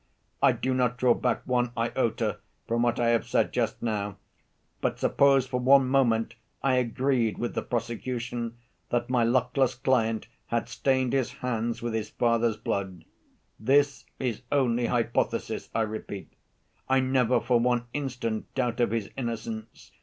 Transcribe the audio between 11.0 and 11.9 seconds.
his hands